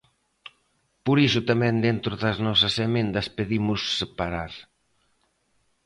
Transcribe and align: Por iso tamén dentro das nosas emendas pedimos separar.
Por 1.05 1.17
iso 1.27 1.41
tamén 1.49 1.75
dentro 1.87 2.13
das 2.23 2.37
nosas 2.45 2.75
emendas 2.87 3.27
pedimos 3.37 3.79
separar. 3.99 4.53